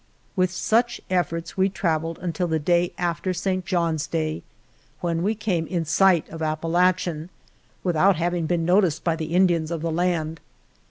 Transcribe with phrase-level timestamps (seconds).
[0.35, 3.63] With such efforts we travelled until the day after St.
[3.67, 4.41] John's Day,
[4.99, 7.29] when we came in sight of Apalachen,
[7.83, 10.39] without having been noticed by the Indians of the land.